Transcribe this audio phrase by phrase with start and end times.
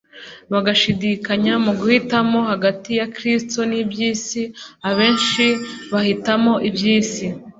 [0.53, 4.43] bagashidikanya mu guhitamo hagati ya Kristo n'iby'isi,
[4.89, 5.45] abenshi
[5.91, 7.25] bahitamo iby'isi.